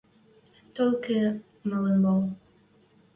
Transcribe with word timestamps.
Толькы 0.75 1.19
малын 1.69 1.95
вӓл 2.03 2.21